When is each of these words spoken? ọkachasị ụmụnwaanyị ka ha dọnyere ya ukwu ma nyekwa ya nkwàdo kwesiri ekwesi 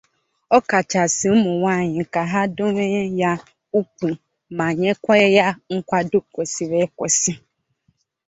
ọkachasị 0.57 1.25
ụmụnwaanyị 1.33 2.01
ka 2.13 2.21
ha 2.31 2.41
dọnyere 2.55 3.03
ya 3.21 3.31
ukwu 3.79 4.07
ma 4.57 4.67
nyekwa 4.81 5.15
ya 5.37 5.47
nkwàdo 5.75 6.17
kwesiri 6.33 6.77
ekwesi 6.85 7.31